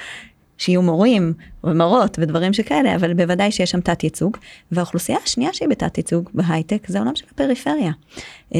[0.57, 4.37] שיהיו מורים ומורות ודברים שכאלה, אבל בוודאי שיש שם תת ייצוג.
[4.71, 7.91] והאוכלוסייה השנייה שהיא בתת ייצוג בהייטק זה העולם של הפריפריה.
[8.55, 8.59] אה,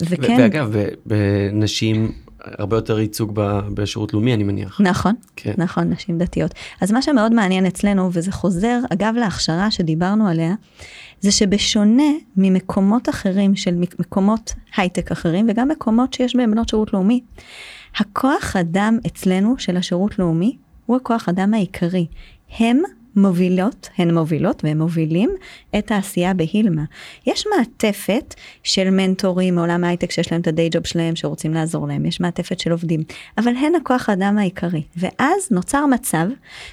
[0.00, 0.36] וכן...
[0.38, 0.74] ואגב,
[1.06, 2.12] בנשים
[2.44, 3.32] הרבה יותר ייצוג
[3.74, 4.80] בשירות לאומי, אני מניח.
[4.80, 5.52] נכון, כן.
[5.58, 6.54] נכון, נשים דתיות.
[6.80, 10.54] אז מה שמאוד מעניין אצלנו, וזה חוזר, אגב, להכשרה שדיברנו עליה,
[11.20, 12.02] זה שבשונה
[12.36, 17.20] ממקומות אחרים, של מק- מקומות הייטק אחרים, וגם מקומות שיש בהם בנות שירות לאומי,
[17.96, 22.06] הכוח אדם אצלנו של השירות לאומי הוא הכוח אדם העיקרי.
[22.58, 22.82] הם
[23.16, 25.30] מובילות, הן מובילות והם מובילים
[25.78, 26.84] את העשייה בהילמה.
[27.26, 32.06] יש מעטפת של מנטורים מעולם ההייטק שיש להם את הדיי ג'וב שלהם שרוצים לעזור להם,
[32.06, 33.02] יש מעטפת של עובדים,
[33.38, 34.82] אבל הן הכוח האדם העיקרי.
[34.96, 36.26] ואז נוצר מצב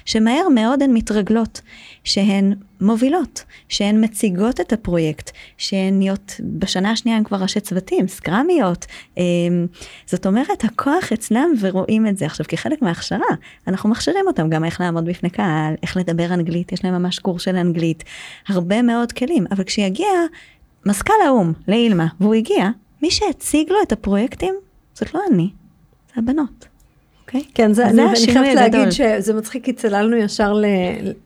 [0.04, 1.60] שמהר מאוד הן מתרגלות,
[2.04, 8.86] שהן מובילות, שהן מציגות את הפרויקט, שהן נהיות, בשנה השנייה הן כבר ראשי צוותים, סקרמיות.
[9.16, 9.66] אמ,
[10.06, 12.26] זאת אומרת, הכוח אצלם ורואים את זה.
[12.26, 13.26] עכשיו, כחלק מההכשרה,
[13.66, 17.42] אנחנו מכשירים אותם גם איך לעמוד בפני קהל, איך לדבר אנגלית, יש להם ממש קורס
[17.42, 18.04] של אנגלית,
[18.48, 19.44] הרבה מאוד כלים.
[19.50, 20.08] אבל כשיגיע
[20.86, 22.68] מזכ"ל האו"ם לאילמה, והוא הגיע,
[23.02, 24.54] מי שהציג לו את הפרויקטים,
[24.94, 25.50] זאת לא אני,
[26.08, 26.77] זה הבנות.
[27.28, 27.42] אוקיי?
[27.54, 28.80] כן, זה, זה אני, אני השינוי חייבת הגדול.
[28.80, 30.64] להגיד שזה מצחיק, כי צללנו ישר ל,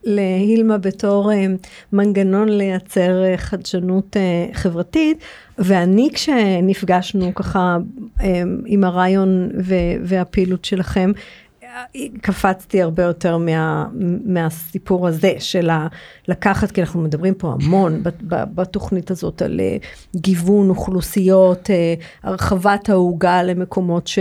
[0.03, 1.45] להילמה בתור אה,
[1.93, 5.17] מנגנון לייצר אה, חדשנות אה, חברתית,
[5.57, 7.77] ואני כשנפגשנו ככה
[8.65, 11.11] עם הרעיון ו, והפעילות שלכם,
[12.21, 13.87] קפצתי הרבה יותר מה,
[14.25, 15.87] מהסיפור הזה של ה-
[16.27, 19.77] לקחת, כי אנחנו מדברים פה המון בתוכנית הזאת על אה,
[20.15, 24.19] גיוון אוכלוסיות, אה, הרחבת העוגה למקומות ש,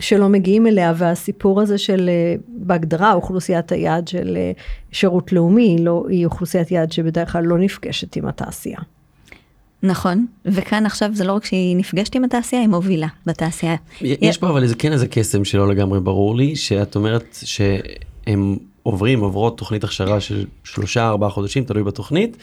[0.00, 4.38] שלא מגיעים אליה, והסיפור הזה של, אה, בהגדרה, אוכלוסיית היעד של
[4.92, 8.78] שירות לאומי, לא, היא אוכלוסיית יעד שבדרך כלל לא נפגשת עם התעשייה.
[9.84, 13.76] נכון, וכאן עכשיו זה לא רק שהיא נפגשת עם התעשייה, היא מובילה בתעשייה.
[14.00, 19.20] יש פה אבל איזה כן איזה קסם שלא לגמרי ברור לי, שאת אומרת שהם עוברים,
[19.20, 22.36] עוברות תוכנית הכשרה של שלושה ארבעה חודשים, תלוי בתוכנית,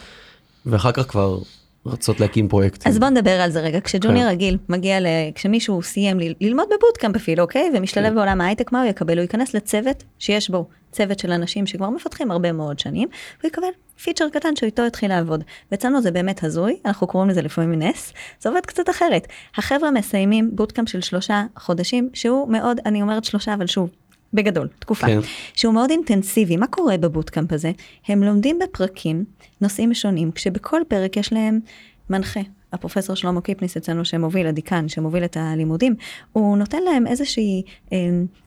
[0.65, 1.37] ואחר כך כבר
[1.85, 2.91] רצות להקים פרויקטים.
[2.91, 3.81] אז בוא נדבר על זה רגע.
[3.81, 4.29] כש junior כן.
[4.29, 5.05] רגיל מגיע, ל...
[5.35, 6.23] כשמישהו סיים ל...
[6.41, 7.71] ללמוד ב bootcamp אפילו, אוקיי?
[7.75, 8.15] ומשתלב כן.
[8.15, 9.17] בעולם ההייטק, מה הוא יקבל?
[9.17, 13.07] הוא ייכנס לצוות שיש בו צוות של אנשים שכבר מפתחים הרבה מאוד שנים,
[13.41, 13.67] הוא יקבל
[14.03, 15.43] feature קטן שאיתו התחיל לעבוד.
[15.71, 19.27] ואצלנו זה באמת הזוי, אנחנו קוראים לזה לפעמים נס, זה עובד קצת אחרת.
[19.57, 23.89] החבר'ה מסיימים bootcamp של שלושה חודשים, שהוא מאוד, אני אומרת שלושה, אבל שוב,
[24.33, 25.19] בגדול, תקופה, כן.
[25.53, 26.57] שהוא מאוד אינטנסיבי.
[26.57, 27.71] מה קורה בבוטקאמפ הזה?
[28.07, 29.25] הם לומדים בפרקים
[29.61, 31.59] נושאים שונים, כשבכל פרק יש להם
[32.09, 32.39] מנחה.
[32.73, 35.95] הפרופסור שלמה קיפניס אצלנו שמוביל, הדיקן שמוביל את הלימודים,
[36.33, 37.97] הוא נותן להם איזושהי אה,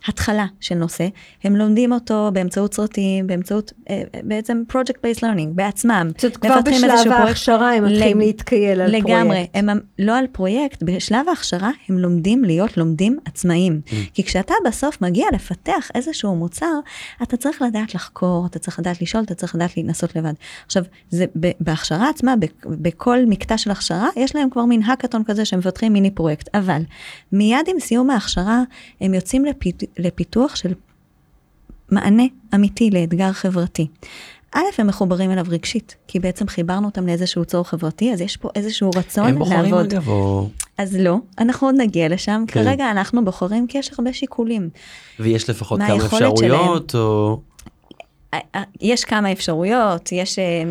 [0.08, 1.08] התחלה של נושא,
[1.44, 6.10] הם לומדים אותו באמצעות סרטים, באמצעות אה, בעצם project based learning, בעצמם.
[6.18, 7.12] זאת אומרת, כבר בשלב.
[7.12, 9.56] ההכשרה הם מתחילים להתקייל על לגמרי, פרויקט.
[9.56, 13.80] הם לא על פרויקט, בשלב ההכשרה הם לומדים להיות לומדים עצמאיים.
[13.86, 13.92] Mm.
[14.14, 16.74] כי כשאתה בסוף מגיע לפתח איזשהו מוצר,
[17.22, 20.32] אתה צריך לדעת לחקור, אתה צריך לדעת לשאול, אתה צריך לדעת לנסות לבד.
[20.66, 21.24] עכשיו, זה
[21.60, 22.34] בהכשרה עצמה,
[22.66, 26.82] בכל מקטע של הכשרה, יש להם כבר מין האקתון כזה שהם מפתחים מיני פרויקט, אבל
[27.32, 28.62] מיד עם סיום ההכשרה,
[29.00, 30.72] הם יוצאים לפית, לפיתוח של
[31.90, 32.22] מענה
[32.54, 33.86] אמיתי לאתגר חברתי.
[34.54, 38.48] א', הם מחוברים אליו רגשית, כי בעצם חיברנו אותם לאיזשהו צורך חברתי, אז יש פה
[38.54, 39.94] איזשהו רצון הם בוחרים לעבוד.
[39.94, 40.48] אגב, או...
[40.78, 42.64] אז לא, אנחנו עוד נגיע לשם, כן.
[42.64, 44.68] כרגע אנחנו בוחרים כי יש הרבה שיקולים.
[45.20, 47.40] ויש לפחות מה כמה אפשרויות, או...
[48.34, 50.62] אה, אה, יש כמה אפשרויות, יש, אה,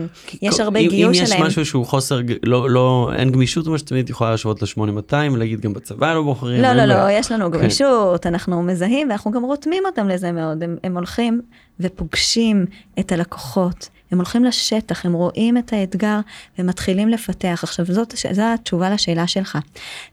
[0.42, 1.48] יש הרבה אם, גיוס אם יש שלהם.
[1.48, 6.14] משהו שהוא חוסר, לא, לא, אין גמישות, מה שתמיד יכולה להשוות ל-8200, ולהגיד גם בצבא
[6.14, 6.62] לא בוחרים.
[6.62, 7.20] לא, לא, לא, בעיה.
[7.20, 10.64] יש לנו גמישות, אנחנו מזהים ואנחנו גם רותמים אותם לזה מאוד.
[10.64, 11.42] הם, הם הולכים
[11.80, 12.66] ופוגשים
[13.00, 16.20] את הלקוחות, הם הולכים לשטח, הם רואים את האתגר
[16.60, 17.60] ומתחילים לפתח.
[17.64, 19.58] עכשיו, זאת, זו התשובה לשאלה שלך.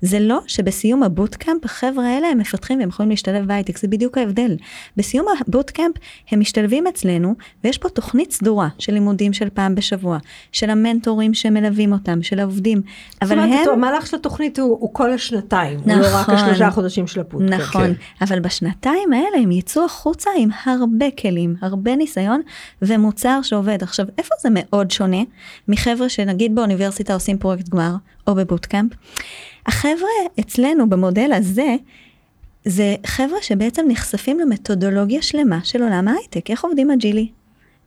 [0.01, 4.19] זה לא שבסיום ה bootcamp, החבר'ה האלה הם מפתחים והם יכולים להשתלב בהייטק, זה בדיוק
[4.19, 4.57] ההבדל.
[4.97, 5.95] בסיום ה bootcamp
[6.31, 7.35] הם משתלבים אצלנו,
[7.65, 10.19] ויש פה תוכנית סדורה של לימודים של פעם בשבוע,
[10.53, 12.83] של המנטורים שמלווים אותם, של העובדים.
[13.23, 13.73] אבל אבל זאת אומרת, הם...
[13.73, 16.35] המהלך של התוכנית הוא, הוא כל השנתיים, הוא לא רק נכון.
[16.35, 17.61] השלושה חודשים של ה bootcamp.
[17.61, 18.25] נכון, כן.
[18.25, 22.41] אבל בשנתיים האלה הם יצאו החוצה עם הרבה כלים, הרבה ניסיון
[22.83, 23.83] ומוצר שעובד.
[23.91, 25.23] עכשיו, איפה זה מאוד שונה
[25.69, 27.95] מחבר'ה שנגיד באוניברסיטה עושים פרויקט גמר
[28.27, 28.93] או ב bootcamp?
[29.67, 31.77] החבר'ה אצלנו במודל הזה,
[32.65, 37.29] זה חבר'ה שבעצם נחשפים למתודולוגיה שלמה של עולם ההייטק, איך עובדים agile י,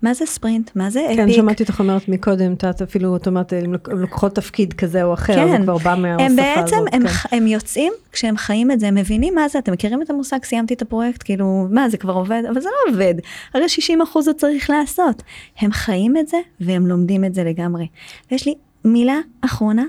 [0.03, 1.17] מה זה ספרינט, מה זה epic.
[1.17, 5.13] כן, שמעתי אותך אומרת מקודם, את אפילו, את אומרת, הם לוק- לוקחות תפקיד כזה או
[5.13, 6.39] אחר, זה כבר בא מהשפה הם הזאת.
[6.57, 7.35] בעצם, הם, כן.
[7.37, 10.73] הם יוצאים, כשהם חיים את זה, הם מבינים מה זה, אתם מכירים את המושג סיימתי
[10.73, 12.43] את הפרויקט, כאילו, מה, זה כבר עובד?
[12.51, 13.13] אבל זה לא עובד,
[13.53, 15.23] הרי 60 אחוז זה צריך לעשות.
[15.59, 17.87] הם חיים את זה, והם לומדים את זה לגמרי.
[18.31, 18.53] ויש לי
[18.85, 19.83] מילה אחרונה,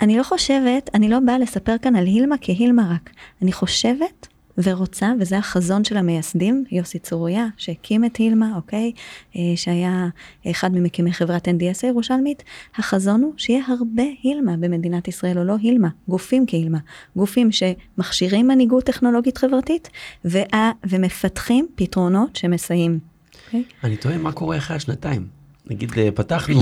[0.00, 3.10] אני לא חושבת, אני לא באה לספר כאן על הילמה כהילמה רק,
[3.42, 4.26] אני חושבת
[4.62, 8.92] ורוצה, וזה החזון של המייסדים, יוסי צוריה, שהקים את הילמה, אוקיי?
[9.36, 10.08] אה, שהיה
[10.50, 12.42] אחד ממקימי חברת NDS הירושלמית,
[12.76, 16.78] החזון הוא שיהיה הרבה הילמה במדינת ישראל, או לא הילמה, גופים כהילמה,
[17.16, 19.90] גופים שמכשירים מנהיגות טכנולוגית חברתית,
[20.24, 22.98] וה, ומפתחים פתרונות שמסייעים.
[23.46, 23.62] אוקיי?
[23.84, 25.26] אני תוהה מה קורה אחרי השנתיים.
[25.70, 26.60] נגיד אה, פתחנו,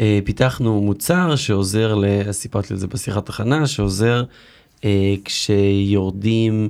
[0.00, 2.00] אה, פיתחנו מוצר שעוזר,
[2.32, 4.24] סיפרתי על זה בשיחת הכנה, שעוזר
[5.24, 6.68] כשיורדים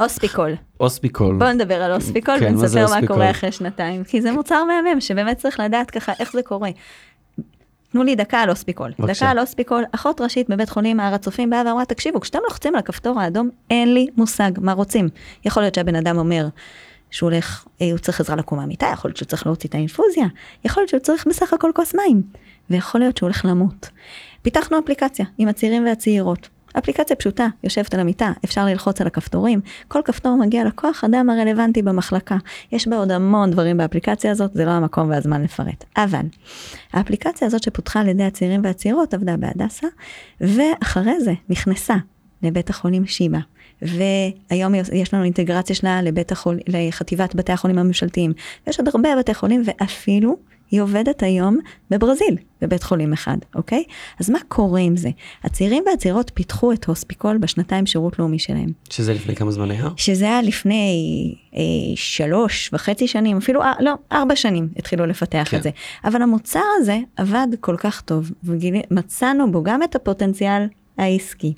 [0.00, 0.54] אוספיקול.
[0.80, 1.38] אוספיקול.
[1.38, 3.06] בוא נדבר על אוספיקול כן, מה ונספר מה אוספיקול?
[3.06, 6.70] קורה אחרי שנתיים, כי זה מוצר מהמם שבאמת צריך לדעת ככה איך זה קורה.
[7.92, 8.92] תנו לי דקה על אוספיקול.
[8.98, 9.12] בבקשה.
[9.12, 12.78] דקה על אוספיקול, אחות ראשית בבית חולים הר הצופים באה ואמרה, תקשיבו, כשאתם לוחצים על
[12.78, 15.08] הכפתור האדום, אין לי מושג מה רוצים.
[15.44, 16.48] יכול להיות שהבן אדם אומר
[17.10, 20.26] שהוא הולך, אה, הוא צריך עזרה לקום מהמיטה, יכול להיות שהוא צריך להוציא את האינפוזיה,
[20.64, 22.22] יכול להיות שהוא צריך בסך הכל כוס מים,
[22.70, 23.88] ויכול להיות שהוא הולך למות.
[24.46, 26.48] פיתחנו אפליקציה עם הצעירים והצעירות.
[26.78, 31.82] אפליקציה פשוטה, יושבת על המיטה, אפשר ללחוץ על הכפתורים, כל כפתור מגיע לכוח אדם הרלוונטי
[31.82, 32.36] במחלקה.
[32.72, 35.84] יש בה עוד המון דברים באפליקציה הזאת, זה לא המקום והזמן לפרט.
[35.96, 36.26] אבל,
[36.92, 39.86] האפליקציה הזאת שפותחה על ידי הצעירים והצעירות עבדה בהדסה,
[40.40, 41.94] ואחרי זה נכנסה
[42.42, 43.38] לבית החולים שיבא.
[43.82, 46.58] והיום יש לנו אינטגרציה שלה לבית החול...
[46.66, 48.32] לחטיבת בתי החולים הממשלתיים.
[48.66, 50.36] ויש עוד הרבה בתי חולים, ואפילו
[50.70, 51.58] היא עובדת היום
[51.90, 53.84] בברזיל, בבית חולים אחד, אוקיי?
[54.20, 55.10] אז מה קורה עם זה?
[55.44, 58.72] הצעירים והצעירות פיתחו את הוספיקול בשנתיים שירות לאומי שלהם.
[58.90, 59.88] שזה לפני כמה זמן היה?
[59.96, 61.60] שזה היה לפני אה,
[61.96, 65.56] שלוש וחצי שנים, אפילו, אה, לא, ארבע שנים התחילו לפתח כן.
[65.56, 65.70] את זה.
[66.04, 70.66] אבל המוצר הזה עבד כל כך טוב, ומצאנו בו גם את הפוטנציאל
[70.98, 71.52] העסקי,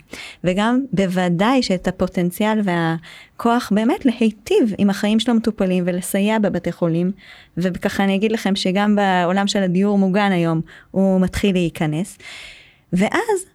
[0.45, 7.13] וגם בוודאי שאת הפוטנציאל והכוח באמת להיטיב עם החיים של המטופלים ולסייע בבתי חולים,
[7.57, 12.19] וככה אני אגיד לכם שגם בעולם של הדיור מוגן היום הוא מתחיל להיכנס.
[12.93, 13.47] ואז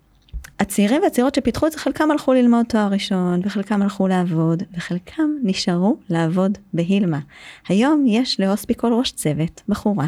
[0.60, 5.98] הצעירים והצעירות שפיתחו את זה, חלקם הלכו ללמוד תואר ראשון, וחלקם הלכו לעבוד, וחלקם נשארו
[6.10, 7.20] לעבוד בהילמה.
[7.68, 10.06] היום יש להוספיקול ראש צוות, בחורה,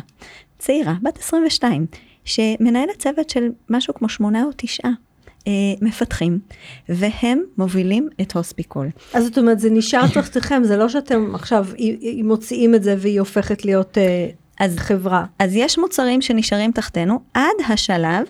[0.59, 1.85] צעירה, בת 22,
[2.25, 4.91] שמנהלת צוות של משהו כמו שמונה או תשעה.
[5.47, 6.39] אה, מפתחים,
[6.89, 8.89] והם מובילים את הוספיקול.
[9.13, 11.67] אז זאת אומרת, זה נשאר תחתיכם, זה לא שאתם עכשיו
[12.23, 14.29] מוציאים את זה והיא הופכת להיות אה,
[14.59, 15.25] אז חברה.
[15.39, 18.25] אז יש מוצרים שנשארים תחתנו עד השלב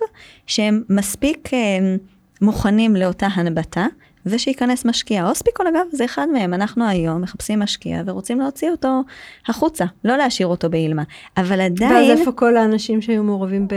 [0.47, 1.95] שהם מספיק אה,
[2.41, 3.85] מוכנים לאותה הנבטה,
[4.25, 5.29] ושייכנס משקיע.
[5.29, 9.01] אוספיקול אגב זה אחד מהם, אנחנו היום מחפשים משקיע ורוצים להוציא אותו
[9.47, 11.03] החוצה, לא להשאיר אותו באילמה.
[11.37, 13.71] אבל ואז עדיין, איפה כל האנשים שהיו מעורבים ב-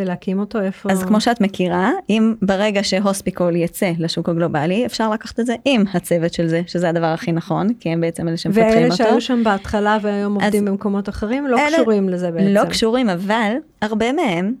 [0.00, 0.60] בלהקים אותו?
[0.60, 0.92] איפה?
[0.92, 5.84] אז כמו שאת מכירה, אם ברגע שהוספיקול יצא לשוק הגלובלי, אפשר לקחת את זה עם
[5.94, 8.76] הצוות של זה, שזה הדבר הכי נכון, כי הם בעצם אלה שמפתחים אותו.
[8.80, 12.46] ואלה שהיו שם בהתחלה והיום אז- עובדים במקומות אחרים, לא אלה- קשורים לזה בעצם.
[12.48, 13.52] לא קשורים, אבל
[13.82, 14.54] הרבה מהם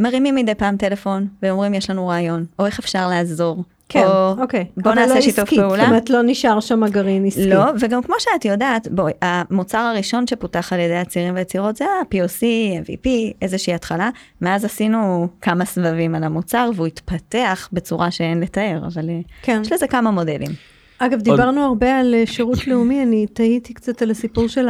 [0.00, 3.62] מרימים מדי פעם טלפון ואומרים יש לנו רעיון, או איך אפשר לעזור.
[3.88, 4.64] כן, או אוקיי.
[4.76, 5.76] בוא נעשה לא שיתוף עסקית, פעולה.
[5.76, 7.50] זאת אומרת, לא נשאר שם גרעין עסקי.
[7.50, 12.42] לא, וגם כמו שאת יודעת, בואי, המוצר הראשון שפותח על ידי הצעירים והצעירות זה ה-POC,
[12.86, 13.08] MVP,
[13.42, 14.10] איזושהי התחלה.
[14.40, 19.60] מאז עשינו כמה סבבים על המוצר והוא התפתח בצורה שאין לתאר, אבל אה, כן.
[19.62, 20.50] יש לזה כמה מודלים.
[20.98, 24.68] אגב, דיברנו הרבה על אה, שירות לאומי, אני תהיתי קצת על הסיפור של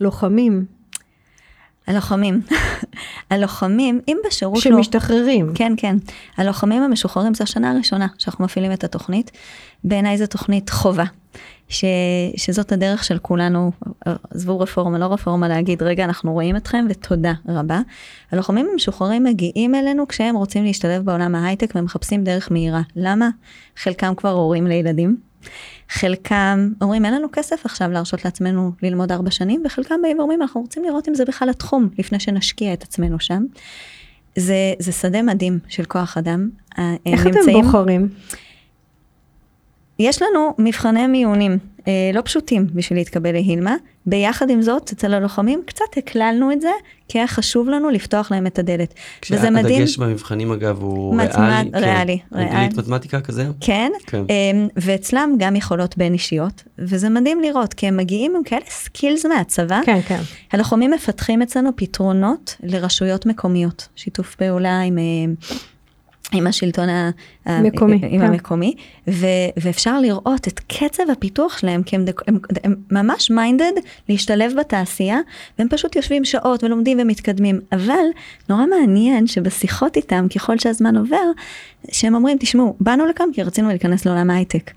[0.00, 0.77] הלוחמים
[1.88, 2.40] הלוחמים,
[3.30, 4.76] הלוחמים, אם בשירות לא...
[4.76, 5.52] שמשתחררים.
[5.54, 5.96] כן, כן.
[6.36, 9.30] הלוחמים המשוחררים זו השנה הראשונה שאנחנו מפעילים את התוכנית.
[9.84, 11.04] בעיניי זו תוכנית חובה.
[11.68, 11.84] ש,
[12.36, 13.72] שזאת הדרך של כולנו,
[14.30, 17.80] עזבו רפורמה, לא רפורמה, להגיד, רגע, אנחנו רואים אתכם ותודה רבה.
[18.32, 22.80] הלוחמים המשוחררים מגיעים אלינו כשהם רוצים להשתלב בעולם ההייטק ומחפשים דרך מהירה.
[22.96, 23.28] למה?
[23.76, 25.16] חלקם כבר הורים לילדים,
[25.88, 30.60] חלקם אומרים אין לנו כסף עכשיו להרשות לעצמנו ללמוד ארבע שנים, וחלקם באים ואומרים אנחנו
[30.60, 33.44] רוצים לראות אם זה בכלל התחום לפני שנשקיע את עצמנו שם.
[34.36, 36.48] זה, זה שדה מדהים של כוח אדם.
[36.78, 38.08] אה, איך הם אתם בוחרים?
[39.98, 43.74] יש לנו מבחני מיונים אה, לא פשוטים בשביל להתקבל להילמה.
[44.06, 46.70] ביחד עם זאת, אצל הלוחמים קצת הקללנו את זה,
[47.08, 48.94] כי היה חשוב לנו לפתוח להם את הדלת.
[49.30, 49.64] וזה מדהים.
[49.76, 51.70] כשהדגש במבחנים אגב הוא מתמט- ריאלי.
[51.72, 51.78] כן.
[51.78, 52.18] ריאלי.
[52.34, 53.46] אנגלית מתמטיקה כזה?
[53.60, 54.22] כן, כן.
[54.28, 59.26] אמ, ואצלם גם יכולות בין אישיות, וזה מדהים לראות, כי הם מגיעים עם כאלה סקילס
[59.26, 59.80] מהצבא.
[59.86, 60.20] כן, כן.
[60.52, 65.04] הלוחמים מפתחים אצלנו פתרונות לרשויות מקומיות, שיתוף פעולה עם, אה,
[66.32, 67.10] עם השלטון ה-
[67.46, 68.26] ה- מקומי, עם כן.
[68.26, 68.74] המקומי,
[69.08, 73.72] ו, ואפשר לראות את קצב הפיתוח שלהם, כי הם, דק- הם, הם ממש minded
[74.08, 75.18] להשתלב בתעשייה,
[75.58, 78.04] והם פשוט יושבים שעות ולומדים ומתקדמים, אבל
[78.48, 81.16] נורא מעניין שבשיחות איתם, ככל שהזמן עובר,
[81.90, 84.70] שהם אומרים, תשמעו, באנו לכאן כי רצינו להיכנס לעולם ההייטק,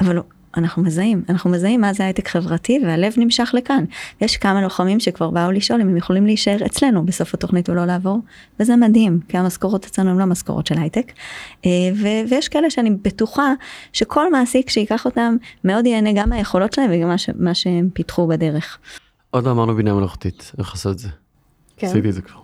[0.00, 0.18] אבל
[0.58, 3.84] אנחנו מזהים, אנחנו מזהים מה זה הייטק חברתי והלב נמשך לכאן.
[4.20, 8.18] יש כמה לוחמים שכבר באו לשאול אם הם יכולים להישאר אצלנו בסוף התוכנית ולא לעבור,
[8.60, 11.12] וזה מדהים, כי המשכורות אצלנו הן לא משכורות של הייטק.
[11.66, 13.52] אה, ו- ויש כאלה שאני בטוחה
[13.92, 18.26] שכל מעסיק שיקח אותם מאוד ייהנה גם מהיכולות שלהם וגם מה, ש- מה שהם פיתחו
[18.26, 18.78] בדרך.
[19.30, 21.08] עוד לא אמרנו בינה מלאכותית, איך לעשות את זה?
[21.76, 21.86] כן.
[21.86, 22.40] עשיתי את זה כבר.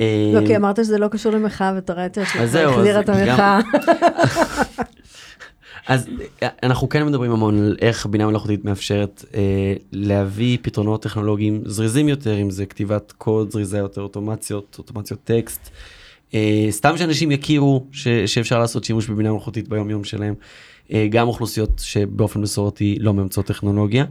[0.00, 0.04] לא,
[0.40, 2.56] אה, כי אמרת שזה לא קשור למחאה, ואתה ראית אז
[3.00, 3.60] את המחאה.
[5.86, 6.08] אז
[6.42, 12.08] אה, אנחנו כן מדברים המון על איך בינה מלאכותית מאפשרת אה, להביא פתרונות טכנולוגיים זריזים
[12.08, 15.70] יותר, אם זה כתיבת קוד זריזה יותר, אוטומציות, אוטומציות טקסט.
[16.34, 20.34] אה, סתם שאנשים יכירו ש, שאפשר לעשות שימוש בבינה מלאכותית ביום יום שלהם.
[20.92, 24.04] אה, גם אוכלוסיות שבאופן מסורתי לא מאמצות טכנולוגיה.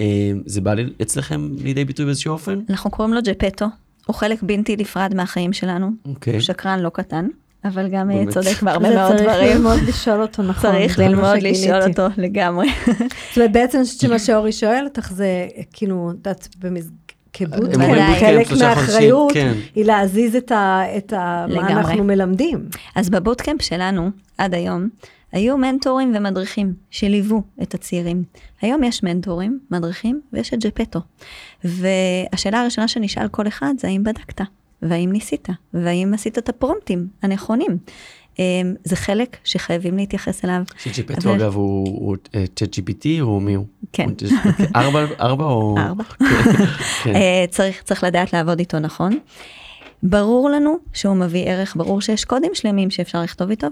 [0.00, 2.60] אה, זה בא אצלכם לידי ביטוי באיזשהו אופן?
[2.70, 3.66] אנחנו קוראים לו ג'פטו,
[4.06, 6.32] הוא חלק בלתי נפרד מהחיים שלנו, אוקיי.
[6.32, 7.26] הוא שקרן לא קטן,
[7.64, 8.28] אבל גם אה, באמת.
[8.28, 9.56] צודק בהרבה זה מאוד צריך דברים.
[9.56, 10.70] ללמוד לשאול אותו נכון.
[10.70, 11.42] צריך ללמוד.
[11.42, 12.68] לשאול אותו לגמרי.
[12.86, 16.48] זאת אומרת, בעצם אני חושבת שמה שאורי שואל אותך זה, כאילו, את יודעת,
[17.32, 19.52] כבוטקאמפ, אומרים חלק מהאחריות כן.
[19.74, 20.82] היא להזיז את ה...
[20.96, 21.46] את ה...
[21.48, 21.68] מה.
[21.68, 22.68] אנחנו מלמדים.
[22.94, 24.88] אז בבוטקאמפ שלנו, עד היום,
[25.32, 28.22] היו מנטורים ומדריכים שליוו את הצעירים.
[28.62, 31.00] היום יש מנטורים, מדריכים, ויש את ג'פטו.
[31.64, 34.40] והשאלה הראשונה שנשאל כל אחד זה האם בדקת,
[34.82, 37.78] והאם ניסית, והאם עשית את הפרומפטים הנכונים.
[38.38, 40.62] אמ, זה חלק שחייבים להתייחס אליו.
[40.78, 42.16] שג'יפטו אבל- אגב הוא
[42.56, 43.66] צ'אט GPT או מי הוא?
[43.92, 44.06] כן.
[44.08, 44.38] הוא?
[45.20, 45.74] ארבע או?
[45.78, 46.04] ארבע.
[47.04, 47.14] כן.
[47.16, 49.18] אה, צריך, צריך לדעת לעבוד איתו נכון.
[50.02, 53.66] ברור לנו שהוא מביא ערך, ברור שיש קודים שלמים שאפשר לכתוב איתו,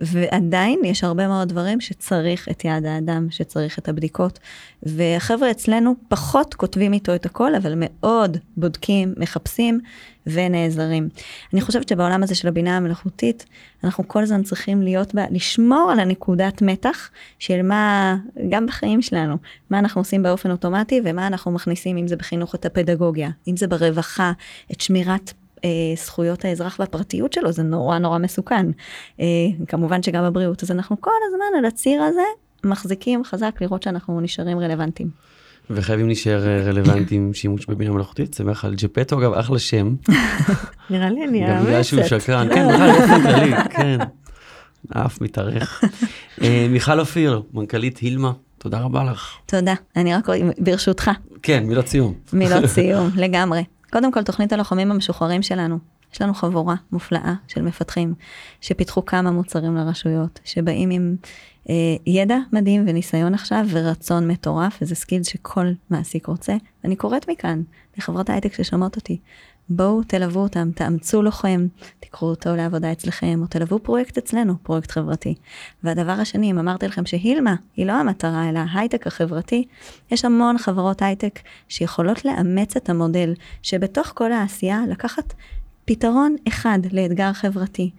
[0.00, 4.38] ועדיין יש הרבה מאוד דברים שצריך את יד האדם, שצריך את הבדיקות.
[4.82, 9.80] והחבר'ה אצלנו פחות כותבים איתו את הכל, אבל מאוד בודקים, מחפשים
[10.26, 11.08] ונעזרים.
[11.52, 13.46] אני חושבת שבעולם הזה של הבינה המלאכותית,
[13.84, 18.16] אנחנו כל הזמן צריכים להיות בה, לשמור על הנקודת מתח של מה,
[18.48, 19.36] גם בחיים שלנו,
[19.70, 23.66] מה אנחנו עושים באופן אוטומטי ומה אנחנו מכניסים, אם זה בחינוך את הפדגוגיה, אם זה
[23.66, 24.32] ברווחה,
[24.72, 25.32] את שמירת
[25.96, 28.66] זכויות האזרח והפרטיות שלו, זה נורא נורא מסוכן.
[29.20, 29.26] אה,
[29.68, 32.22] כמובן שגם בבריאות, אז אנחנו כל הזמן על הציר הזה
[32.64, 35.10] מחזיקים חזק לראות שאנחנו נשארים רלוונטיים.
[35.70, 39.94] וחייבים להישאר אה, רלוונטיים שימוש בבינה מלאכותית, שמח על ג'פטו אגב אחלה שם,
[40.90, 42.02] נראה לי אני גם בגלל שהוא.
[42.02, 43.98] שקרן, כן, בכלל באופן כללי, כן,
[44.88, 45.84] אף מתארך.
[46.42, 49.34] אה, מיכל אופיר, מנכ"לית הילמה, תודה רבה לך.
[49.46, 51.10] תודה, אני רק, ברשותך,
[51.42, 52.14] כן, מילות סיום.
[52.32, 53.62] מילות סיום, לגמרי.
[53.92, 55.78] קודם כל, תוכנית הלוחמים המשוחררים שלנו.
[56.14, 58.14] יש לנו חבורה מופלאה של מפתחים
[58.60, 61.16] שפיתחו כמה מוצרים לרשויות, שבאים עם
[61.68, 61.74] אה,
[62.06, 66.56] ידע מדהים וניסיון עכשיו ורצון מטורף, וזה skill שכל מעסיק רוצה.
[66.84, 67.62] ואני קוראת מכאן
[67.96, 69.18] לחברות ההייטק ששומעות אותי,
[69.68, 71.66] בואו תלוו אותם, תאמצו לוחם,
[72.00, 75.34] תיקחו אותו לעבודה אצלכם, או תלוו פרויקט אצלנו, פרויקט חברתי.
[75.82, 79.64] והדבר השני, אם אמרתי לכם שהילמה היא לא המטרה, אלא ההייטק החברתי,
[80.10, 85.34] יש המון חברות הייטק שיכולות לאמץ את המודל, שבתוך כל העשייה לקחת
[85.84, 87.90] פתרון אחד לאתגר חברתי.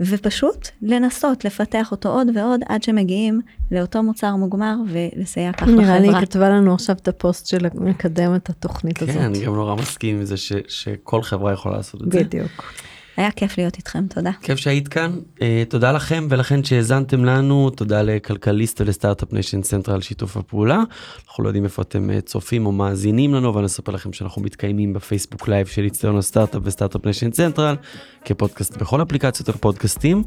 [0.00, 5.76] ופשוט לנסות לפתח אותו עוד ועוד עד שמגיעים לאותו מוצר מוגמר ולסייע כך לחברה.
[5.82, 9.14] נראה לי היא כתבה לנו עכשיו את הפוסט של מקדם את התוכנית הזאת.
[9.14, 12.18] כן, אני גם נורא מסכים עם זה ש- שכל חברה יכולה לעשות את זה.
[12.24, 12.72] בדיוק.
[13.18, 14.30] היה כיף להיות איתכם, תודה.
[14.42, 19.94] כיף שהיית כאן, אה, תודה לכם ולכן שהאזנתם לנו, תודה לכלכליסט ול Start-Up Nation Central
[19.94, 20.82] על שיתוף הפעולה.
[21.28, 24.92] אנחנו לא יודעים איפה אתם אה, צופים או מאזינים לנו, אבל נספר לכם שאנחנו מתקיימים
[24.92, 27.76] ב Facebook Live של איצטדיון הסטארט-אפ ו Start-Up Nation Central,
[28.24, 30.22] כפודקאסט בכל אפליקציות הפודקאסטים.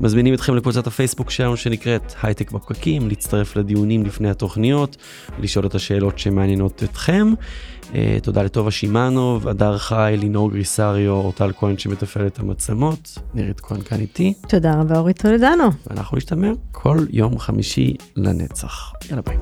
[0.00, 4.96] מזמינים אתכם לקבוצת הפייסבוק שלנו שנקראת הייטק בפקקים, להצטרף לדיונים לפני התוכניות,
[5.38, 7.32] לשאול את השאלות שמעניינות אתכם.
[7.94, 13.80] אה, תודה לטובה שמאנוב, הדר חי, לינור גריסריו, אורטל כהן שמתפעל את המצלמות, נירית כהן
[13.80, 15.64] כאן איתי, תודה רבה אורית טולדנו.
[15.86, 18.92] ואנחנו נשתמע כל יום חמישי לנצח.
[19.10, 19.36] יאללה ביי.